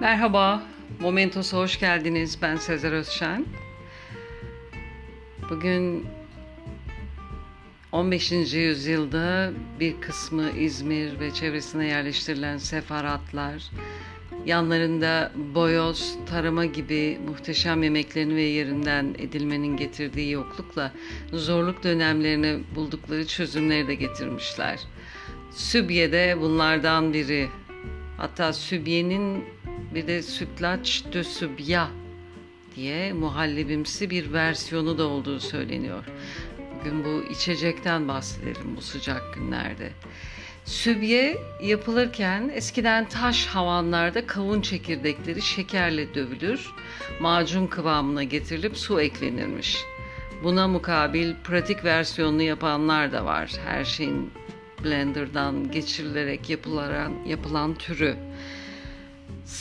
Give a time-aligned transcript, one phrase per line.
[0.00, 0.62] Merhaba,
[1.00, 2.38] Momentos'a hoş geldiniz.
[2.42, 3.46] Ben Sezer Özşen.
[5.50, 6.06] Bugün
[7.92, 8.32] 15.
[8.32, 13.70] yüzyılda bir kısmı İzmir ve çevresine yerleştirilen sefaratlar,
[14.46, 20.92] yanlarında boyoz, tarama gibi muhteşem yemeklerini ve yerinden edilmenin getirdiği yoklukla
[21.32, 24.80] zorluk dönemlerini buldukları çözümleri de getirmişler.
[25.50, 27.48] Sübye de bunlardan biri.
[28.16, 29.44] Hatta Sübye'nin
[29.94, 31.88] bir de sütlaç de sübya
[32.76, 36.04] diye muhallebimsi bir versiyonu da olduğu söyleniyor.
[36.80, 39.90] Bugün bu içecekten bahsedelim bu sıcak günlerde.
[40.64, 46.70] Sübye yapılırken eskiden taş havanlarda kavun çekirdekleri şekerle dövülür,
[47.20, 49.84] macun kıvamına getirilip su eklenirmiş.
[50.44, 53.52] Buna mukabil pratik versiyonunu yapanlar da var.
[53.66, 54.30] Her şeyin
[54.84, 58.16] blenderdan geçirilerek yapılan, yapılan türü.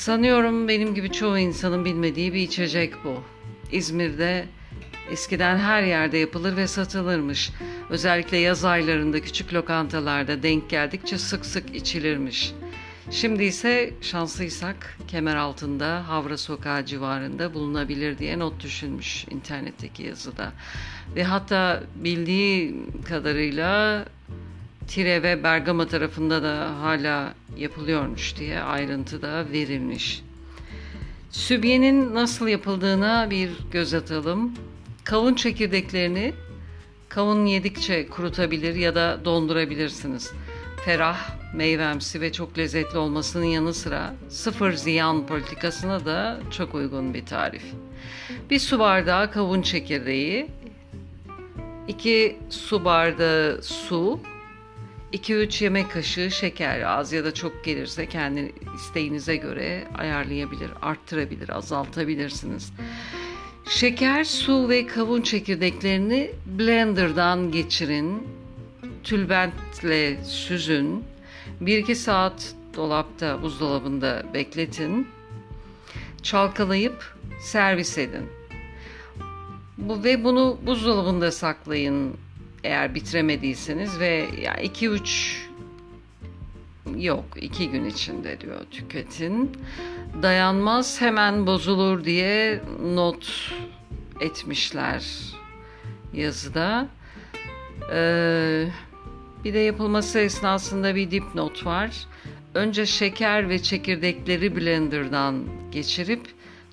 [0.00, 3.22] Sanıyorum benim gibi çoğu insanın bilmediği bir içecek bu.
[3.72, 4.46] İzmir'de
[5.10, 7.50] eskiden her yerde yapılır ve satılırmış.
[7.90, 12.52] Özellikle yaz aylarında küçük lokantalarda denk geldikçe sık sık içilirmiş.
[13.10, 20.52] Şimdi ise şanslıysak kemer altında Havra Sokağı civarında bulunabilir diye not düşünmüş internetteki yazıda.
[21.16, 22.74] Ve hatta bildiği
[23.08, 24.04] kadarıyla
[24.90, 30.22] Tire ve Bergama tarafında da hala yapılıyormuş diye ayrıntı da verilmiş.
[31.30, 34.54] Sübyenin nasıl yapıldığına bir göz atalım.
[35.04, 36.32] Kavun çekirdeklerini
[37.08, 40.32] kavun yedikçe kurutabilir ya da dondurabilirsiniz.
[40.84, 41.18] Ferah,
[41.54, 47.64] meyvemsi ve çok lezzetli olmasının yanı sıra sıfır ziyan politikasına da çok uygun bir tarif.
[48.50, 50.48] Bir su bardağı kavun çekirdeği,
[51.88, 54.20] 2 su bardağı su,
[55.12, 62.72] 2-3 yemek kaşığı şeker az ya da çok gelirse kendi isteğinize göre ayarlayabilir, arttırabilir, azaltabilirsiniz.
[63.68, 68.28] Şeker, su ve kavun çekirdeklerini blenderdan geçirin.
[69.04, 71.04] Tülbentle süzün.
[71.62, 75.08] 1-2 saat dolapta, buzdolabında bekletin.
[76.22, 78.26] Çalkalayıp servis edin.
[79.78, 82.16] Bu ve bunu buzdolabında saklayın
[82.64, 84.28] eğer bitiremediyseniz ve
[84.62, 85.50] 2-3
[86.96, 89.50] yok 2 gün içinde diyor tüketin.
[90.22, 92.60] Dayanmaz hemen bozulur diye
[92.94, 93.52] not
[94.20, 95.04] etmişler
[96.12, 96.88] yazıda.
[97.92, 98.66] Ee,
[99.44, 102.06] bir de yapılması esnasında bir dipnot var.
[102.54, 106.20] Önce şeker ve çekirdekleri blenderdan geçirip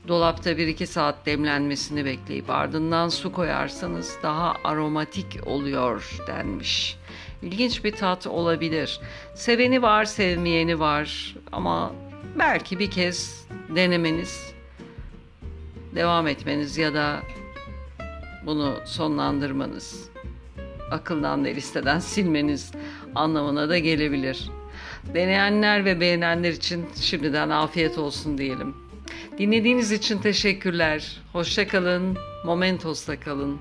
[0.07, 6.97] Dolapta 1-2 saat demlenmesini bekleyip ardından su koyarsanız daha aromatik oluyor denmiş.
[7.41, 9.00] İlginç bir tat olabilir.
[9.35, 11.94] Seveni var, sevmeyeni var ama
[12.40, 14.53] belki bir kez denemeniz,
[15.95, 17.19] devam etmeniz ya da
[18.45, 20.09] bunu sonlandırmanız,
[20.91, 22.72] akıldan ve listeden silmeniz
[23.16, 24.50] anlamına da gelebilir.
[25.13, 28.86] Deneyenler ve beğenenler için şimdiden afiyet olsun diyelim.
[29.37, 31.17] Dinlediğiniz için teşekkürler.
[31.33, 32.17] Hoşça kalın.
[32.45, 33.59] Momentos'ta kalın.